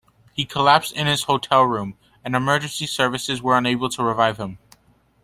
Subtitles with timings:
[0.33, 1.95] He collapsed in his hotel room,
[2.25, 4.57] and emergency services were unable to revive him.